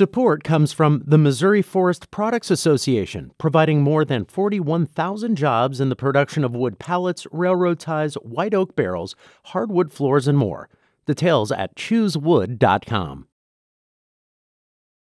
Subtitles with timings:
[0.00, 5.94] Support comes from the Missouri Forest Products Association, providing more than 41,000 jobs in the
[5.94, 9.14] production of wood pallets, railroad ties, white oak barrels,
[9.48, 10.70] hardwood floors, and more.
[11.04, 13.26] Details at choosewood.com.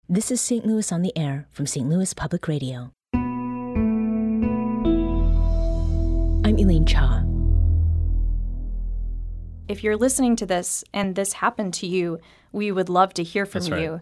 [0.07, 0.68] This is St.
[0.68, 1.89] Louis on the Air from St.
[1.89, 2.91] Louis Public Radio.
[6.43, 7.23] I'm Elaine Cha.
[9.67, 12.20] If you're listening to this and this happened to you,
[12.52, 13.81] we would love to hear from That's right.
[13.81, 14.02] you.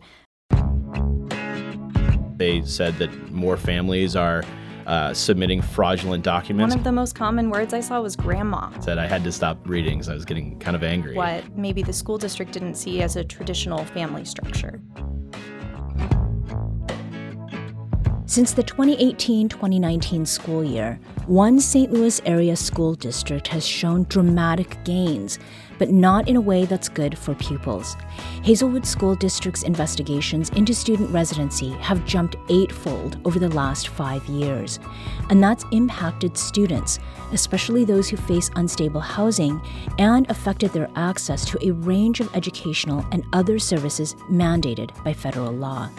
[2.37, 4.43] They said that more families are
[4.85, 6.73] uh, submitting fraudulent documents.
[6.73, 8.77] One of the most common words I saw was grandma.
[8.79, 11.15] Said I had to stop reading because I was getting kind of angry.
[11.15, 14.81] What maybe the school district didn't see as a traditional family structure.
[18.25, 21.91] Since the 2018 2019 school year, one St.
[21.91, 25.37] Louis area school district has shown dramatic gains,
[25.77, 27.95] but not in a way that's good for pupils.
[28.43, 34.79] Hazelwood School District's investigations into student residency have jumped eightfold over the last five years,
[35.29, 36.99] and that's impacted students,
[37.31, 39.61] especially those who face unstable housing,
[39.97, 45.51] and affected their access to a range of educational and other services mandated by federal
[45.51, 45.89] law.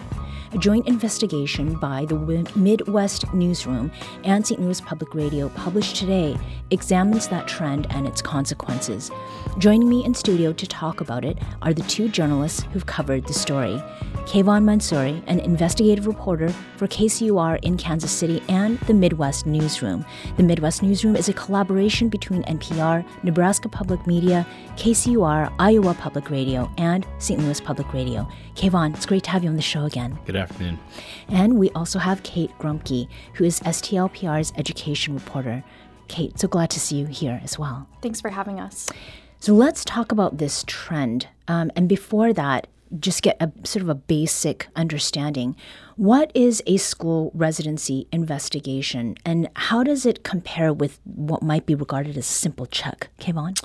[0.54, 2.14] A joint investigation by the
[2.54, 3.90] Midwest Newsroom
[4.22, 4.60] and St.
[4.60, 6.38] Louis Public Radio published today
[6.70, 9.10] examines that trend and its consequences.
[9.58, 13.32] Joining me in studio to talk about it are the two journalists who've covered the
[13.32, 13.82] story.
[14.26, 20.04] Kayvon Mansouri, an investigative reporter for KCUR in Kansas City and the Midwest Newsroom.
[20.38, 26.70] The Midwest Newsroom is a collaboration between NPR, Nebraska Public Media, KCUR, Iowa Public Radio,
[26.78, 27.38] and St.
[27.38, 28.26] Louis Public Radio.
[28.54, 30.18] Kayvon, it's great to have you on the show again.
[30.24, 30.78] Good afternoon.
[31.28, 35.62] And we also have Kate Grumke, who is STLPR's education reporter.
[36.08, 37.86] Kate, so glad to see you here as well.
[38.00, 38.90] Thanks for having us.
[39.38, 41.28] So let's talk about this trend.
[41.46, 45.56] Um, and before that, just get a sort of a basic understanding.
[45.96, 51.76] What is a school residency investigation and how does it compare with what might be
[51.76, 53.10] regarded as a simple check?
[53.20, 53.62] Kayvon?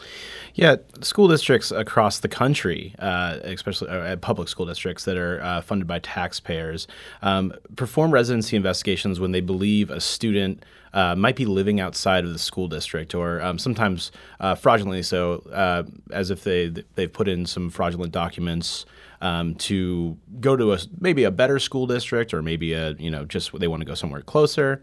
[0.53, 5.61] Yeah, school districts across the country, uh, especially uh, public school districts that are uh,
[5.61, 6.87] funded by taxpayers,
[7.23, 12.33] um, perform residency investigations when they believe a student uh, might be living outside of
[12.33, 17.27] the school district, or um, sometimes uh, fraudulently so, uh, as if they they've put
[17.27, 18.85] in some fraudulent documents.
[19.21, 23.25] Um, to go to a maybe a better school district or maybe a you know
[23.25, 24.81] just they want to go somewhere closer,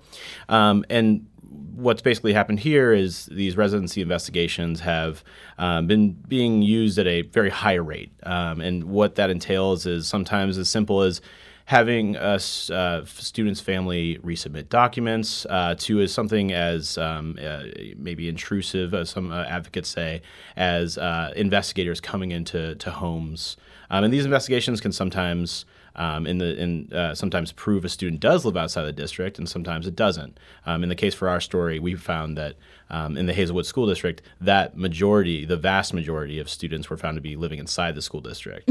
[0.48, 1.26] um, and
[1.74, 5.22] what's basically happened here is these residency investigations have
[5.58, 10.06] um, been being used at a very high rate, um, and what that entails is
[10.06, 11.20] sometimes as simple as
[11.66, 17.64] having us uh, students' family resubmit documents uh, to as something as um, uh,
[17.96, 20.22] maybe intrusive, as some uh, advocates say,
[20.56, 23.56] as uh, investigators coming into to homes.
[23.90, 25.66] Um, and these investigations can sometimes
[25.96, 29.48] um, in the in uh, sometimes prove a student does live outside the district, and
[29.48, 30.38] sometimes it doesn't.
[30.64, 32.56] Um, in the case for our story, we found that
[32.90, 37.16] um, in the Hazelwood School District, that majority, the vast majority of students were found
[37.16, 38.70] to be living inside the school district.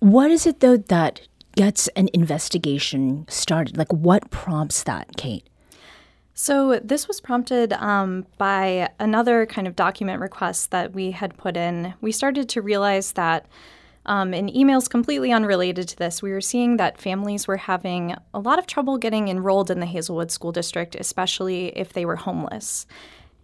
[0.00, 1.20] What is it though that
[1.54, 3.76] gets an investigation started?
[3.76, 5.46] Like what prompts that, Kate?
[6.38, 11.56] So, this was prompted um, by another kind of document request that we had put
[11.56, 11.94] in.
[12.02, 13.46] We started to realize that
[14.06, 18.38] um, in emails completely unrelated to this, we were seeing that families were having a
[18.38, 22.86] lot of trouble getting enrolled in the Hazelwood School District, especially if they were homeless.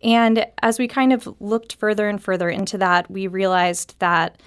[0.03, 4.41] And as we kind of looked further and further into that, we realized that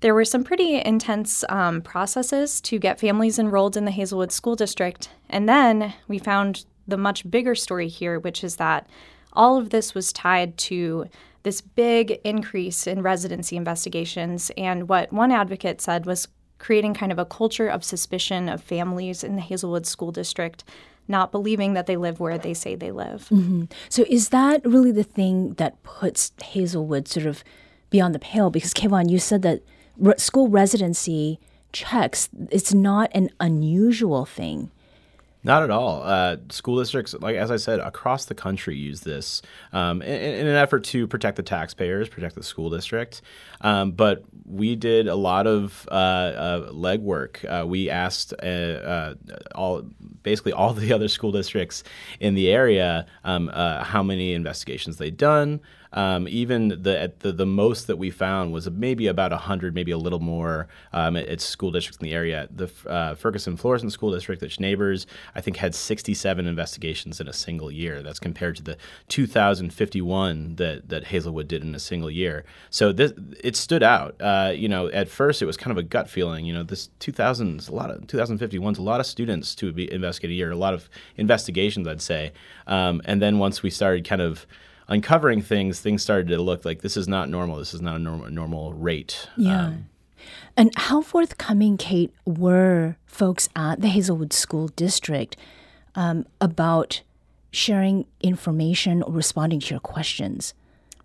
[0.00, 4.56] there were some pretty intense um, processes to get families enrolled in the Hazelwood School
[4.56, 5.10] District.
[5.28, 8.88] And then we found the much bigger story here, which is that
[9.32, 11.06] all of this was tied to
[11.42, 14.50] this big increase in residency investigations.
[14.56, 16.28] And what one advocate said was
[16.58, 20.62] creating kind of a culture of suspicion of families in the Hazelwood School District
[21.08, 23.28] not believing that they live where they say they live.
[23.30, 23.64] Mm-hmm.
[23.88, 27.42] So is that really the thing that puts Hazelwood sort of
[27.90, 28.48] beyond the pale?
[28.48, 29.62] Because Kayvon, you said that
[29.98, 31.40] re- school residency
[31.72, 34.70] checks it's not an unusual thing.
[35.42, 36.02] Not at all.
[36.02, 39.40] Uh, school districts, like as I said, across the country use this
[39.72, 43.22] um, in, in an effort to protect the taxpayers, protect the school district.
[43.62, 47.44] Um, but we did a lot of uh, uh, legwork.
[47.44, 49.14] Uh, we asked uh, uh,
[49.54, 49.82] all,
[50.22, 51.84] basically all the other school districts
[52.20, 55.60] in the area um, how many investigations they'd done.
[55.92, 59.98] Um, even the, the the most that we found was maybe about hundred, maybe a
[59.98, 62.48] little more um, at, at, school districts in the area.
[62.54, 67.32] The uh, Ferguson Florissant School District, that's neighbors, I think had 67 investigations in a
[67.32, 68.02] single year.
[68.02, 68.76] That's compared to the
[69.08, 72.44] 2,051 that that Hazelwood did in a single year.
[72.70, 74.14] So this it stood out.
[74.20, 76.44] Uh, you know, at first it was kind of a gut feeling.
[76.44, 79.72] You know, this 2000 is a lot of 2051 is a lot of students to
[79.72, 82.32] be investigated a year, a lot of investigations, I'd say.
[82.68, 84.46] Um, and then once we started kind of
[84.90, 87.56] uncovering things, things started to look like this is not normal.
[87.56, 89.28] This is not a normal normal rate.
[89.36, 89.66] Yeah.
[89.66, 89.88] Um,
[90.56, 95.36] and how forthcoming, Kate, were folks at the Hazelwood School District
[95.94, 97.00] um, about
[97.50, 100.52] sharing information or responding to your questions?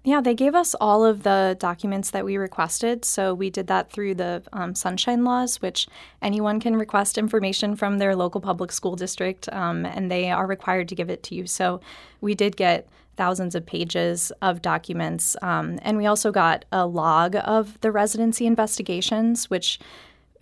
[0.06, 3.04] Yeah, they gave us all of the documents that we requested.
[3.04, 5.88] So we did that through the um, Sunshine Laws, which
[6.22, 10.90] anyone can request information from their local public school district, um, and they are required
[10.90, 11.48] to give it to you.
[11.48, 11.82] So
[12.22, 12.88] we did get
[13.18, 15.36] thousands of pages of documents.
[15.42, 19.80] Um, and we also got a log of the residency investigations, which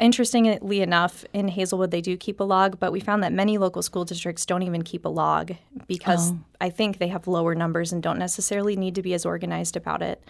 [0.03, 3.81] Interestingly enough, in Hazelwood, they do keep a log, but we found that many local
[3.81, 5.53] school districts don't even keep a log
[5.87, 6.39] because oh.
[6.59, 10.01] I think they have lower numbers and don't necessarily need to be as organized about
[10.01, 10.21] it.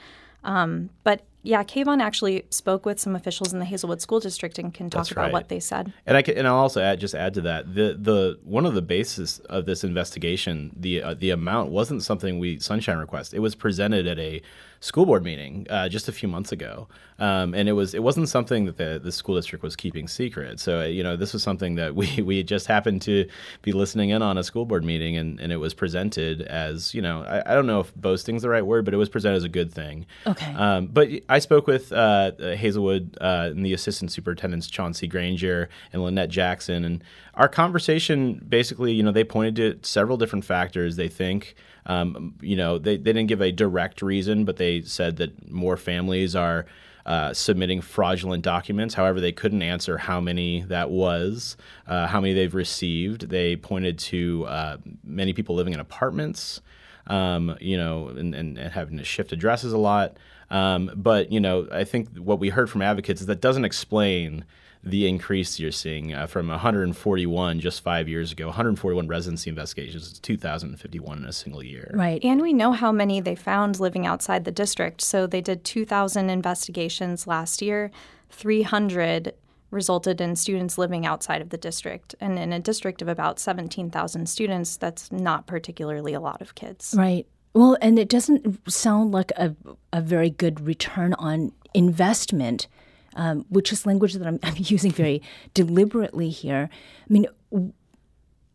[0.43, 4.73] Um, but yeah, Kayvon actually spoke with some officials in the Hazelwood School District and
[4.73, 5.33] can talk That's about right.
[5.33, 5.91] what they said.
[6.05, 8.75] And I can, and I'll also add just add to that the the one of
[8.75, 13.33] the basis of this investigation the uh, the amount wasn't something we Sunshine request.
[13.33, 14.41] It was presented at a
[14.83, 18.27] school board meeting uh, just a few months ago, um, and it was it wasn't
[18.27, 20.59] something that the, the school district was keeping secret.
[20.59, 23.27] So uh, you know this was something that we we just happened to
[23.61, 27.01] be listening in on a school board meeting, and, and it was presented as you
[27.01, 29.43] know I, I don't know if boasting's the right word, but it was presented as
[29.43, 30.05] a good thing.
[30.27, 30.53] Okay.
[30.53, 36.03] Um, but I spoke with uh, Hazelwood uh, and the assistant superintendents Chauncey Granger and
[36.03, 37.03] Lynette Jackson, and
[37.33, 41.55] our conversation basically you know they pointed to several different factors they think.
[41.87, 45.75] Um, you know, they, they didn't give a direct reason, but they said that more
[45.75, 46.67] families are
[47.05, 48.93] uh, submitting fraudulent documents.
[48.93, 51.57] However, they couldn't answer how many that was,
[51.87, 53.29] uh, how many they've received.
[53.29, 56.61] They pointed to uh, many people living in apartments,
[57.07, 60.15] um, you know, and, and, and, having to shift addresses a lot.
[60.49, 64.45] Um, but, you know, I think what we heard from advocates is that doesn't explain
[64.83, 70.21] the increase you're seeing uh, from 141 just five years ago, 141 residency investigations, to
[70.21, 71.89] 2,051 in a single year.
[71.93, 72.23] Right.
[72.23, 75.01] And we know how many they found living outside the district.
[75.01, 77.91] So they did 2,000 investigations last year,
[78.29, 79.33] 300
[79.71, 82.13] resulted in students living outside of the district.
[82.19, 86.93] And in a district of about 17,000 students, that's not particularly a lot of kids.
[86.97, 87.25] Right.
[87.53, 89.55] Well, and it doesn't sound like a,
[89.91, 92.67] a very good return on investment
[93.15, 95.21] um, which is language that I'm, I'm, using very
[95.53, 96.69] deliberately here.
[96.71, 97.27] I mean,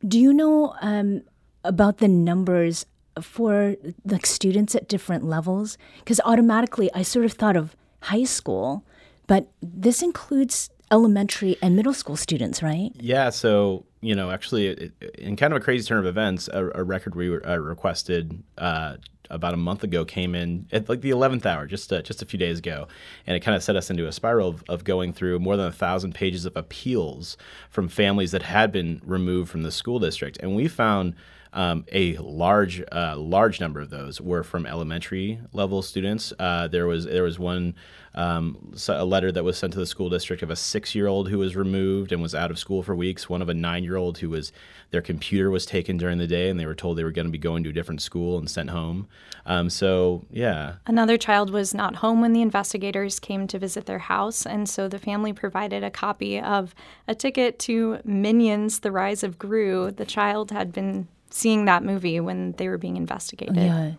[0.06, 1.22] do you know um,
[1.64, 2.86] about the numbers
[3.20, 5.76] for the students at different levels?
[5.98, 8.84] Because automatically I sort of thought of high school,
[9.26, 12.90] but this includes elementary and middle school students, right?
[12.94, 13.30] Yeah.
[13.30, 17.14] So you know, actually, in kind of a crazy turn of events, a, a record
[17.14, 18.96] we uh, requested uh,
[19.30, 22.38] about a month ago came in at like the 11th hour, just just a few
[22.38, 22.86] days ago,
[23.26, 25.66] and it kind of set us into a spiral of, of going through more than
[25.66, 27.36] a thousand pages of appeals
[27.70, 31.14] from families that had been removed from the school district, and we found.
[31.52, 36.32] Um, a large, uh, large number of those were from elementary level students.
[36.38, 37.74] Uh, there was there was one
[38.14, 41.28] um, a letter that was sent to the school district of a six year old
[41.28, 43.28] who was removed and was out of school for weeks.
[43.28, 44.52] One of a nine year old who was
[44.90, 47.32] their computer was taken during the day and they were told they were going to
[47.32, 49.08] be going to a different school and sent home.
[49.46, 54.00] Um, so yeah, another child was not home when the investigators came to visit their
[54.00, 56.74] house, and so the family provided a copy of
[57.06, 59.90] a ticket to Minions: The Rise of Gru.
[59.90, 63.56] The child had been seeing that movie when they were being investigated.
[63.56, 63.92] Yeah.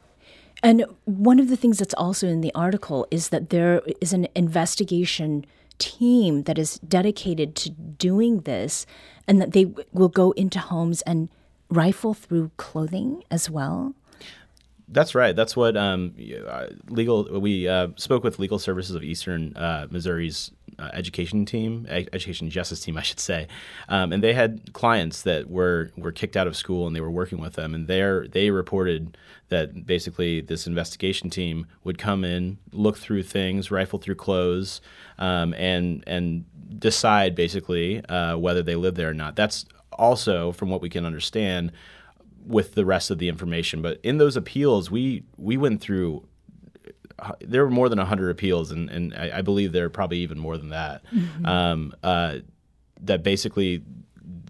[0.62, 4.28] And one of the things that's also in the article is that there is an
[4.36, 5.46] investigation
[5.78, 8.86] team that is dedicated to doing this
[9.28, 11.30] and that they will go into homes and
[11.70, 13.94] rifle through clothing as well.
[14.92, 15.36] That's right.
[15.36, 16.16] That's what um,
[16.48, 17.40] uh, legal.
[17.40, 22.80] We uh, spoke with Legal Services of Eastern uh, Missouri's uh, education team, education justice
[22.80, 23.48] team, I should say,
[23.90, 27.12] um, and they had clients that were were kicked out of school, and they were
[27.12, 29.18] working with them, and they they reported
[29.50, 34.82] that basically this investigation team would come in, look through things, rifle through clothes,
[35.18, 36.46] um, and and
[36.80, 39.36] decide basically uh, whether they live there or not.
[39.36, 41.72] That's also, from what we can understand,
[42.46, 43.82] with the rest of the information.
[43.82, 46.26] But in those appeals, we we went through
[47.42, 50.40] there were more than 100 appeals, and, and I, I believe there are probably even
[50.40, 51.04] more than that.
[51.14, 51.46] Mm-hmm.
[51.46, 52.38] Um, uh,
[53.02, 53.84] that basically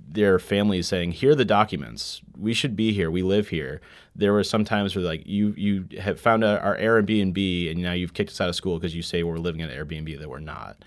[0.07, 2.21] their families saying, "Here are the documents.
[2.37, 3.11] We should be here.
[3.11, 3.81] We live here."
[4.15, 8.13] There were some times where like you you have found our Airbnb and now you've
[8.13, 10.83] kicked us out of school because you say we're living at Airbnb that we're not.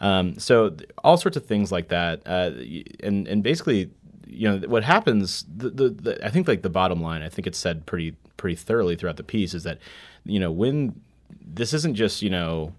[0.00, 2.50] Um, so all sorts of things like that, uh,
[3.00, 3.90] and and basically,
[4.26, 5.44] you know, what happens.
[5.56, 7.22] The, the, the, I think like the bottom line.
[7.22, 9.78] I think it's said pretty pretty thoroughly throughout the piece is that,
[10.24, 11.00] you know, when
[11.40, 12.72] this isn't just you know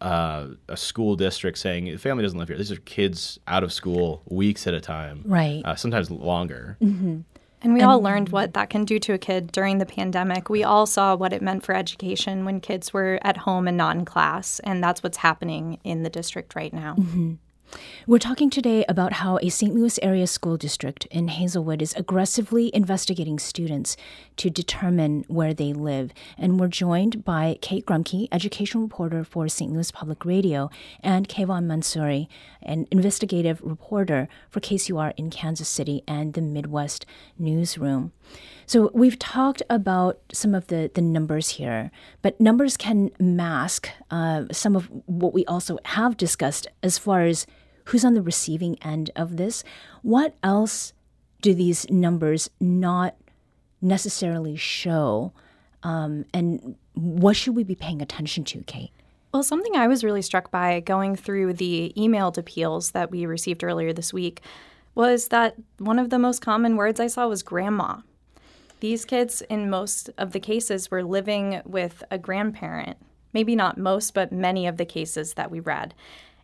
[0.00, 2.58] uh, a school district saying the family doesn't live here.
[2.58, 5.62] These are kids out of school weeks at a time, right?
[5.64, 6.76] Uh, sometimes longer.
[6.82, 7.20] Mm-hmm.
[7.64, 10.50] And we and, all learned what that can do to a kid during the pandemic.
[10.50, 13.94] We all saw what it meant for education when kids were at home and not
[13.94, 16.96] in class, and that's what's happening in the district right now.
[16.98, 17.34] Mm-hmm.
[18.06, 19.72] We're talking today about how a St.
[19.72, 23.96] Louis area school district in Hazelwood is aggressively investigating students
[24.38, 26.12] to determine where they live.
[26.36, 29.72] And we're joined by Kate Grumke, education reporter for St.
[29.72, 30.68] Louis Public Radio,
[31.00, 32.26] and Kayvon Mansouri,
[32.60, 37.06] an investigative reporter for KCUR in Kansas City and the Midwest
[37.38, 38.12] Newsroom.
[38.66, 44.44] So we've talked about some of the, the numbers here, but numbers can mask uh,
[44.50, 47.46] some of what we also have discussed as far as
[47.84, 49.64] who's on the receiving end of this.
[50.02, 50.92] What else
[51.40, 53.16] do these numbers not
[53.80, 55.32] necessarily show?
[55.82, 58.92] Um, and what should we be paying attention to, Kate?
[59.32, 63.64] Well, something I was really struck by going through the emailed appeals that we received
[63.64, 64.42] earlier this week
[64.94, 67.98] was that one of the most common words I saw was grandma.
[68.80, 72.98] These kids, in most of the cases, were living with a grandparent.
[73.32, 75.94] Maybe not most, but many of the cases that we read.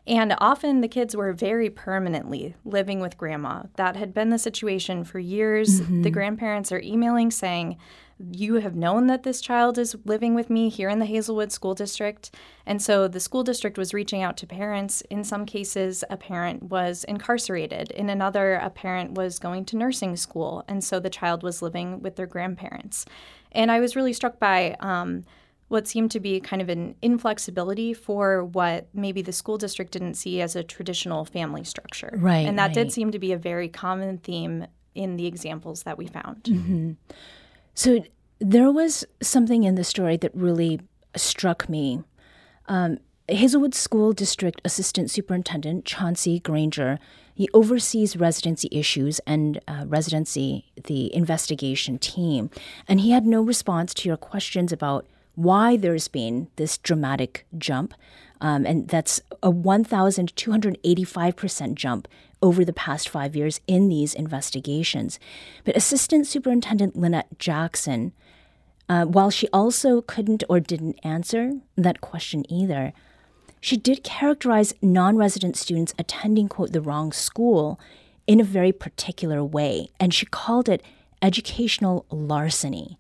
[0.09, 3.65] And often the kids were very permanently living with grandma.
[3.77, 5.83] That had been the situation for years.
[5.83, 6.03] Mm-hmm.
[6.03, 7.77] The grandparents are emailing saying,
[8.19, 11.75] You have known that this child is living with me here in the Hazelwood School
[11.75, 12.35] District.
[12.65, 15.03] And so the school district was reaching out to parents.
[15.11, 17.91] In some cases, a parent was incarcerated.
[17.91, 20.65] In another, a parent was going to nursing school.
[20.67, 23.05] And so the child was living with their grandparents.
[23.53, 25.25] And I was really struck by, um,
[25.69, 30.15] what seemed to be kind of an inflexibility for what maybe the school district didn't
[30.15, 32.11] see as a traditional family structure.
[32.17, 32.47] Right.
[32.47, 32.75] And that right.
[32.75, 36.45] did seem to be a very common theme in the examples that we found.
[36.45, 36.93] Mm-hmm.
[37.75, 38.03] So
[38.41, 40.81] there was something in the story that really
[41.17, 42.03] struck me.
[42.67, 42.99] Um,
[43.29, 46.99] Hazelwood School District Assistant Superintendent Chauncey Granger,
[47.35, 52.51] he oversees residency issues and uh, residency, the investigation team,
[52.89, 55.07] and he had no response to your questions about
[55.39, 57.95] why there's been this dramatic jump.
[58.41, 62.09] Um, and that's a 1,285% jump
[62.43, 65.21] over the past five years in these investigations.
[65.65, 68.13] But Assistant Superintendent Lynette Jackson,
[68.89, 72.93] uh, while she also couldn't or didn't answer that question either,
[73.61, 77.79] she did characterize non resident students attending, quote, the wrong school
[78.27, 79.91] in a very particular way.
[80.01, 80.83] And she called it
[81.23, 82.99] educational larceny.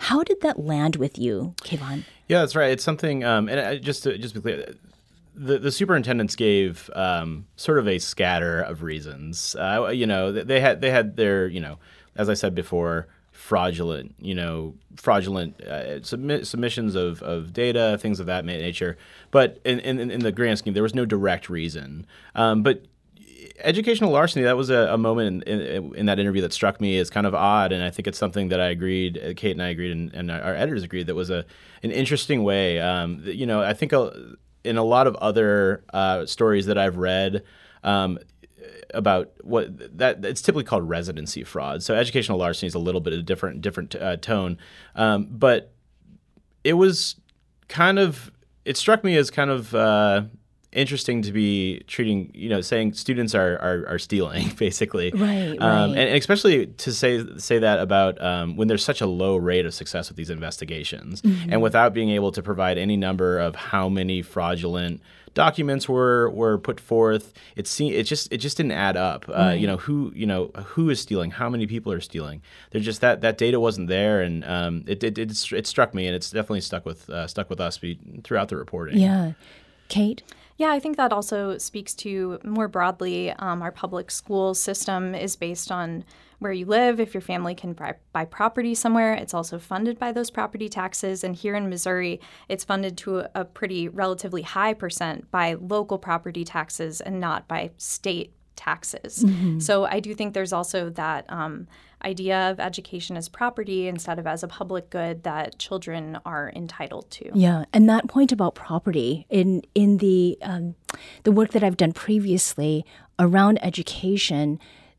[0.00, 2.04] How did that land with you, Kayvon?
[2.26, 2.70] Yeah, that's right.
[2.70, 4.74] It's something, um, and just to just be clear,
[5.34, 9.54] the, the superintendents gave um, sort of a scatter of reasons.
[9.56, 11.78] Uh, you know, they had they had their you know,
[12.16, 18.20] as I said before, fraudulent you know fraudulent uh, submi- submissions of, of data, things
[18.20, 18.96] of that nature.
[19.30, 22.06] But in, in, in the grand scheme, there was no direct reason.
[22.34, 22.84] Um, but
[23.58, 26.98] educational larceny that was a, a moment in, in, in, that interview that struck me
[26.98, 29.62] as kind of odd and i think it's something that i agreed uh, kate and
[29.62, 31.44] i agreed and, and our editors agreed that was a
[31.82, 32.80] an interesting way.
[32.80, 33.92] Um, you know i think
[34.64, 37.42] in a lot of other uh, stories that i've read
[37.84, 38.18] um,
[38.94, 41.82] about what that it's typically called residency fraud.
[41.82, 44.58] So educational larceny is a little bit of a different different uh, tone.
[44.94, 45.72] Um, but
[46.64, 47.16] it was
[47.68, 48.30] kind of
[48.64, 50.22] it struck me as kind of uh,
[50.72, 55.56] interesting to be treating, you know, saying students are are, are stealing basically, right?
[55.60, 55.98] Um, right.
[55.98, 59.74] And, especially to say say that about um, when there's such a low rate of
[59.74, 61.52] success with these investigations, mm-hmm.
[61.52, 65.00] and without being able to provide any number of how many fraudulent
[65.34, 67.32] documents were were put forth.
[67.56, 69.28] It seemed it just it just didn't add up.
[69.28, 69.54] Uh, right.
[69.54, 72.42] You know who you know who is stealing, how many people are stealing.
[72.70, 76.06] They're just that that data wasn't there, and um, it, it, it it struck me,
[76.06, 77.80] and it's definitely stuck with uh, stuck with us
[78.24, 78.98] throughout the reporting.
[78.98, 79.32] Yeah,
[79.88, 80.22] Kate.
[80.60, 85.34] Yeah, I think that also speaks to more broadly um, our public school system is
[85.34, 86.04] based on
[86.38, 87.00] where you live.
[87.00, 91.24] If your family can buy, buy property somewhere, it's also funded by those property taxes.
[91.24, 95.96] And here in Missouri, it's funded to a, a pretty relatively high percent by local
[95.96, 99.24] property taxes and not by state taxes.
[99.24, 99.60] Mm-hmm.
[99.60, 101.24] So I do think there's also that.
[101.30, 101.68] Um,
[102.04, 107.10] idea of education as property instead of as a public good that children are entitled
[107.10, 107.30] to.
[107.34, 110.74] Yeah, and that point about property in in the um,
[111.24, 112.84] the work that I've done previously
[113.18, 114.58] around education.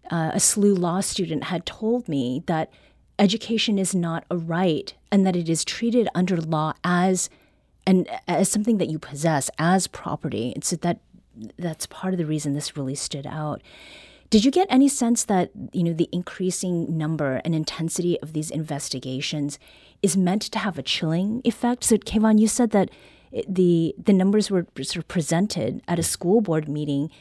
[0.10, 2.70] uh, a SLU law student had told me that
[3.18, 7.30] education is not a right and that it is treated under law as
[7.86, 10.52] and as something that you possess as property.
[10.54, 11.00] And so that
[11.58, 13.62] that's part of the reason this really stood out.
[14.32, 18.50] Did you get any sense that you know the increasing number and intensity of these
[18.50, 19.60] investigations
[20.02, 21.84] is meant to have a chilling effect?
[21.84, 22.90] So, Kayvon, you said that
[23.48, 27.12] the the numbers were sort of presented at a school board meeting.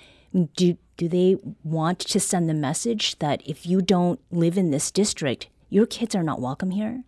[0.54, 4.92] Do do they want to send the message that if you don't live in this
[4.92, 7.02] district, your kids are not welcome here?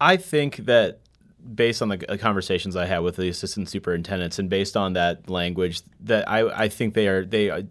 [0.00, 0.98] I think that
[1.54, 5.82] based on the conversations I had with the assistant superintendents and based on that language,
[6.00, 7.66] that I, I think they are they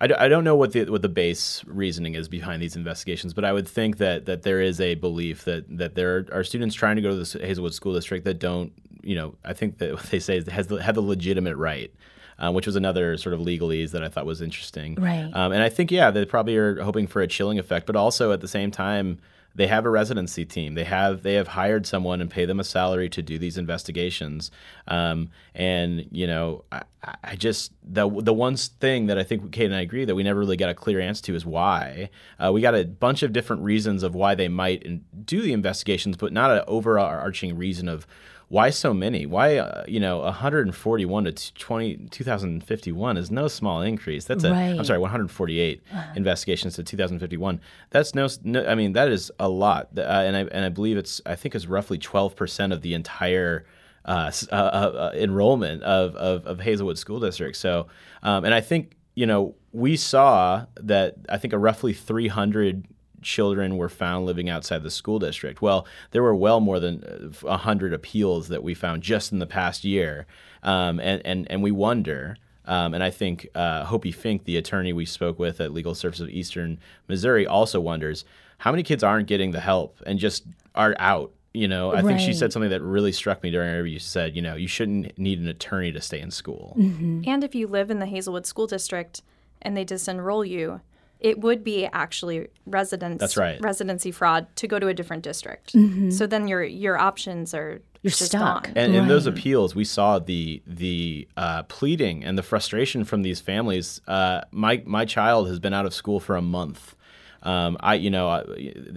[0.00, 3.44] I, I don't know what the what the base reasoning is behind these investigations, but
[3.44, 6.96] I would think that that there is a belief that that there are students trying
[6.96, 10.04] to go to the Hazelwood School District that don't, you know, I think that what
[10.04, 11.92] they say is has the, have the legitimate right.
[12.40, 14.94] Um, which was another sort of legalese that I thought was interesting.
[14.94, 15.28] Right.
[15.34, 18.30] Um, and I think, yeah, they probably are hoping for a chilling effect, but also
[18.30, 19.18] at the same time,
[19.58, 20.74] they have a residency team.
[20.74, 24.52] They have they have hired someone and pay them a salary to do these investigations.
[24.86, 26.82] Um, and you know, I,
[27.24, 30.22] I, just the the one thing that I think Kate and I agree that we
[30.22, 32.08] never really got a clear answer to is why.
[32.38, 36.16] Uh, we got a bunch of different reasons of why they might do the investigations,
[36.16, 38.06] but not an overarching reason of
[38.48, 39.26] why so many?
[39.26, 44.24] Why uh, you know 141 to 20, 2051 is no small increase.
[44.24, 44.78] That's a right.
[44.78, 46.12] I'm sorry 148 uh-huh.
[46.16, 47.60] investigations to 2051.
[47.90, 50.96] That's no, no, I mean that is a lot, uh, and I and I believe
[50.96, 53.66] it's I think it's roughly 12 percent of the entire.
[54.04, 57.54] Uh, uh, uh, enrollment of, of, of, Hazelwood School District.
[57.54, 57.88] So,
[58.22, 62.86] um, and I think, you know, we saw that I think a roughly 300
[63.22, 65.62] children were found living outside the school district.
[65.62, 69.84] Well, there were well more than 100 appeals that we found just in the past
[69.84, 70.26] year.
[70.62, 74.92] Um, and, and, and we wonder, um, and I think uh, Hopi Fink, the attorney
[74.92, 78.24] we spoke with at Legal Services of Eastern Missouri, also wonders
[78.58, 80.44] how many kids aren't getting the help and just
[80.74, 81.32] are out.
[81.54, 82.04] You know, I right.
[82.04, 83.98] think she said something that really struck me during our interview.
[83.98, 86.76] She said, you know, you shouldn't need an attorney to stay in school.
[86.78, 87.22] Mm-hmm.
[87.26, 89.22] And if you live in the Hazelwood School District
[89.62, 90.82] and they disenroll you,
[91.20, 93.60] it would be actually residence That's right.
[93.60, 95.72] residency fraud to go to a different district.
[95.72, 96.10] Mm-hmm.
[96.10, 98.64] So then your your options are you're stuck.
[98.64, 98.72] Gone.
[98.76, 99.02] And right.
[99.02, 104.00] in those appeals, we saw the the uh, pleading and the frustration from these families.
[104.06, 106.94] Uh, my my child has been out of school for a month.
[107.42, 108.44] Um, I, you know, uh,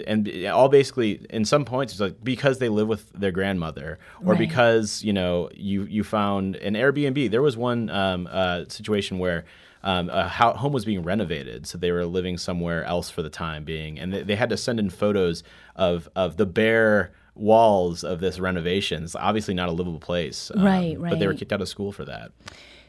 [0.08, 4.34] and all basically in some points it's like because they live with their grandmother, or
[4.34, 4.40] right.
[4.40, 7.30] because you know you you found an Airbnb.
[7.30, 9.46] There was one um, uh, situation where
[9.84, 13.64] um, a home was being renovated, so they were living somewhere else for the time
[13.64, 15.44] being, and they, they had to send in photos
[15.76, 19.04] of of the bare walls of this renovation.
[19.04, 21.00] It's obviously not a livable place, um, right?
[21.00, 21.10] Right.
[21.12, 22.32] But they were kicked out of school for that.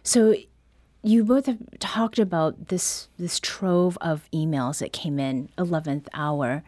[0.02, 0.35] So
[1.02, 6.62] you both have talked about this this trove of emails that came in 11th hour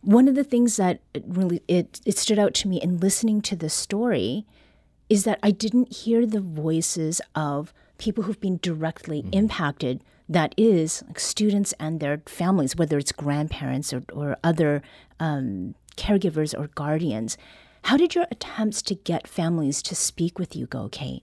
[0.00, 3.40] one of the things that it really it, it stood out to me in listening
[3.40, 4.44] to the story
[5.08, 9.32] is that i didn't hear the voices of people who've been directly mm-hmm.
[9.32, 14.82] impacted that is like students and their families whether it's grandparents or, or other
[15.20, 17.38] um, caregivers or guardians
[17.84, 21.22] how did your attempts to get families to speak with you go kate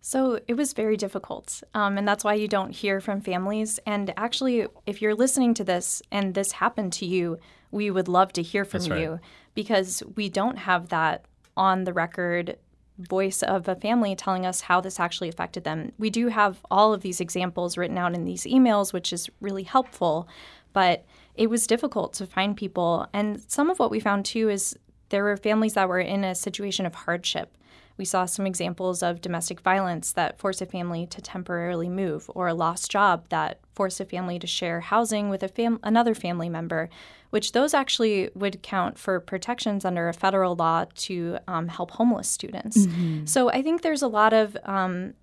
[0.00, 1.62] so it was very difficult.
[1.74, 3.78] Um, and that's why you don't hear from families.
[3.84, 7.38] And actually, if you're listening to this and this happened to you,
[7.72, 9.00] we would love to hear from right.
[9.00, 9.20] you
[9.54, 11.26] because we don't have that
[11.58, 12.56] on the record
[12.98, 15.92] voice of a family telling us how this actually affected them.
[15.98, 19.62] We do have all of these examples written out in these emails, which is really
[19.62, 20.28] helpful,
[20.72, 23.06] but it was difficult to find people.
[23.12, 24.76] And some of what we found too is
[25.10, 27.56] there were families that were in a situation of hardship.
[27.98, 32.48] We saw some examples of domestic violence that forced a family to temporarily move, or
[32.48, 36.48] a lost job that forced a family to share housing with a fam- another family
[36.48, 36.88] member,
[37.30, 42.28] which those actually would count for protections under a federal law to um, help homeless
[42.28, 42.86] students.
[42.86, 43.26] Mm-hmm.
[43.26, 45.14] So I think there's a lot of um,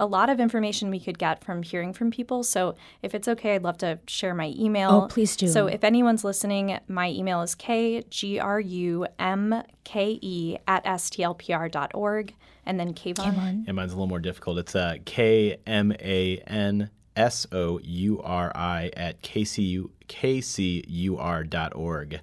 [0.00, 2.42] a lot of information we could get from hearing from people.
[2.42, 5.02] So if it's okay, I'd love to share my email.
[5.04, 5.46] Oh, please do.
[5.46, 9.06] So if anyone's listening, my email is kgrumke
[10.66, 12.34] at stlpr.org.
[12.66, 13.66] And then Kayvon.
[13.66, 14.58] Yeah, mine's a little more difficult.
[14.58, 22.20] It's uh, K M A N S O U R I at KCU, kcur.org.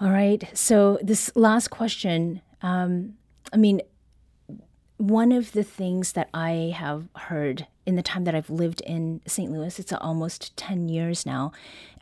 [0.00, 0.50] All right.
[0.54, 3.14] So this last question, um,
[3.52, 3.80] I mean,
[5.08, 9.20] one of the things that I have heard in the time that I've lived in
[9.26, 9.50] St.
[9.50, 11.52] Louis, it's almost 10 years now,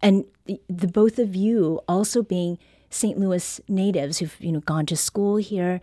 [0.00, 2.58] and the, the both of you also being
[2.90, 3.18] St.
[3.18, 5.80] Louis natives who've you know gone to school here,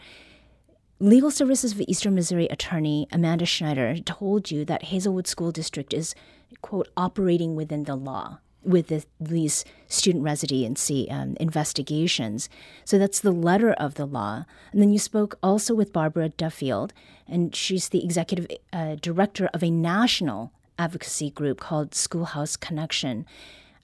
[0.99, 6.13] Legal Services of Eastern Missouri attorney Amanda Schneider told you that Hazelwood School District is,
[6.61, 12.49] quote, operating within the law with the, these student residency um, investigations.
[12.85, 14.45] So that's the letter of the law.
[14.71, 16.93] And then you spoke also with Barbara Duffield,
[17.27, 23.25] and she's the executive uh, director of a national advocacy group called Schoolhouse Connection.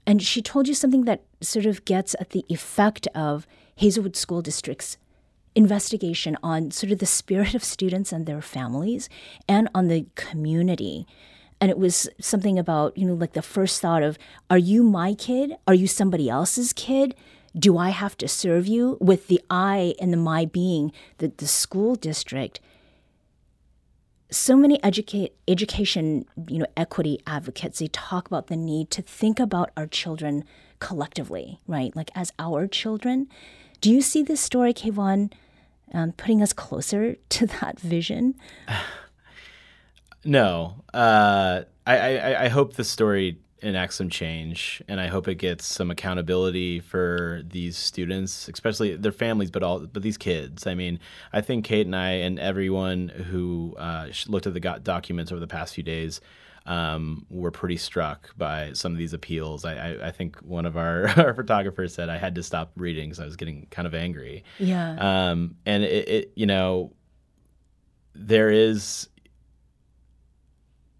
[0.06, 4.40] And she told you something that sort of gets at the effect of Hazelwood School
[4.40, 4.96] District's
[5.54, 9.08] investigation on sort of the spirit of students and their families
[9.48, 11.06] and on the community.
[11.60, 14.18] And it was something about, you know, like the first thought of,
[14.50, 15.56] are you my kid?
[15.66, 17.14] Are you somebody else's kid?
[17.58, 18.98] Do I have to serve you?
[19.00, 22.60] With the I and the my being, the, the school district.
[24.30, 29.40] So many educate, education, you know, equity advocates, they talk about the need to think
[29.40, 30.44] about our children
[30.78, 31.94] collectively, right?
[31.96, 33.28] Like as our children.
[33.80, 35.32] Do you see this story, Kayvon,
[35.94, 38.34] um, putting us closer to that vision?
[40.26, 45.36] No, uh, I, I, I hope the story enacts some change, and I hope it
[45.36, 50.66] gets some accountability for these students, especially their families, but all but these kids.
[50.66, 51.00] I mean,
[51.32, 55.46] I think Kate and I and everyone who uh, looked at the documents over the
[55.46, 56.20] past few days.
[56.68, 59.64] Um, were pretty struck by some of these appeals.
[59.64, 63.08] I, I, I think one of our, our, photographers said I had to stop reading
[63.08, 64.42] because I was getting kind of angry.
[64.58, 64.96] Yeah.
[64.98, 66.92] Um, and it, it, you know,
[68.16, 69.08] there is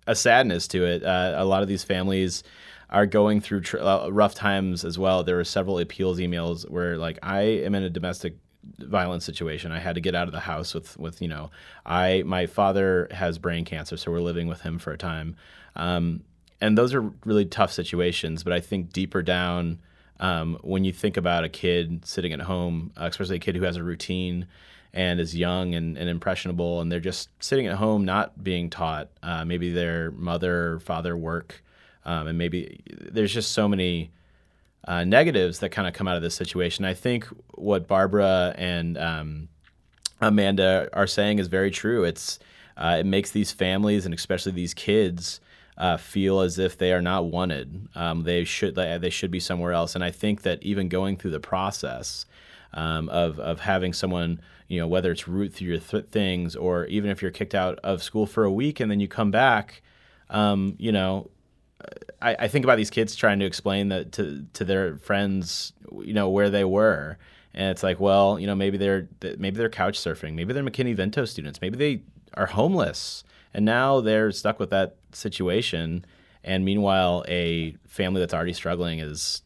[0.07, 1.03] a sadness to it.
[1.03, 2.43] Uh, a lot of these families
[2.91, 5.25] are going through tr- uh, rough times as well.
[5.25, 8.37] There were several appeals emails where, like, I am in a domestic
[8.79, 9.73] violence situation.
[9.73, 11.51] I had to get out of the house with, with you know,
[11.85, 15.37] I my father has brain cancer, so we're living with him for a time.
[15.75, 16.23] Um,
[16.61, 18.43] and those are really tough situations.
[18.43, 19.81] But I think deeper down,
[20.21, 23.77] um, when you think about a kid sitting at home, especially a kid who has
[23.77, 24.47] a routine
[24.97, 29.11] and is young and, and impressionable, and they're just sitting at home, not being taught.
[29.23, 31.63] Uh, maybe their mother or father work,
[32.07, 34.11] um, and maybe there's just so many
[34.89, 36.87] uh, negatives that kind of come out of this situation.
[36.87, 39.49] I think what Barbara and um,
[40.23, 42.05] Amanda are saying is very true.
[42.05, 42.39] It's
[42.79, 45.41] uh, it makes these families and especially these kids
[45.77, 47.89] uh, feel as if they are not wanted.
[47.95, 49.95] Um, they should they should be somewhere else.
[49.95, 52.25] And I think that even going through the process
[52.73, 56.87] um, of of having someone you know whether it's root through your th- things or
[56.87, 59.83] even if you're kicked out of school for a week and then you come back
[60.31, 61.31] um, you know
[62.21, 66.13] I, I, think about these kids trying to explain that to to their friends you
[66.13, 67.19] know where they were.
[67.55, 70.35] And it's like well you know maybe they're maybe they're couch surfing.
[70.35, 71.61] Maybe they're mckinney-vento students.
[71.61, 72.03] Maybe they
[72.35, 73.25] are homeless.
[73.55, 76.05] And now they're stuck with that situation.
[76.45, 79.43] And meanwhile a family that's already struggling is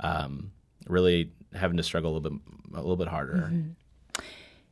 [0.00, 0.52] um,
[0.86, 2.40] really having to struggle a little bit
[2.74, 3.34] a little bit harder.
[3.34, 3.70] Mm-hmm.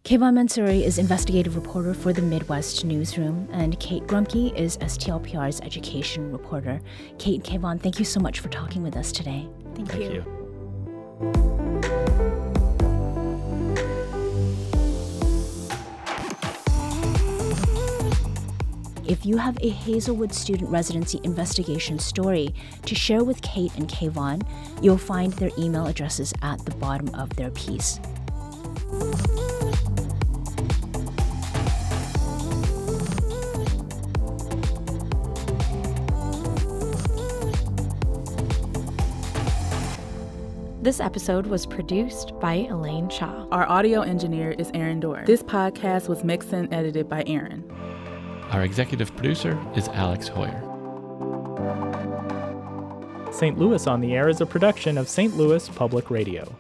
[0.03, 6.33] Kayvon Mansouri is investigative reporter for the Midwest Newsroom, and Kate Grumke is STLPR's education
[6.33, 6.81] reporter.
[7.19, 9.47] Kate and Kayvon, thank you so much for talking with us today.
[9.75, 10.13] Thank, thank you.
[10.13, 10.41] you.
[19.07, 22.55] If you have a Hazelwood student residency investigation story
[22.87, 24.43] to share with Kate and Kayvon,
[24.83, 28.01] you'll find their email addresses at the bottom of their piece.
[40.83, 43.47] This episode was produced by Elaine Shaw.
[43.53, 45.27] Our audio engineer is Aaron Doerr.
[45.27, 47.71] This podcast was mixed and edited by Aaron.
[48.51, 50.57] Our executive producer is Alex Heuer.
[53.31, 53.59] St.
[53.59, 55.37] Louis on the Air is a production of St.
[55.37, 56.51] Louis Public Radio.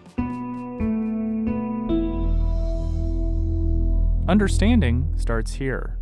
[4.29, 5.97] Understanding starts here.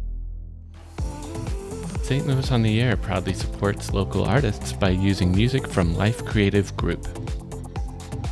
[2.02, 2.26] St.
[2.26, 7.06] Louis on the Air proudly supports local artists by using music from Life Creative Group.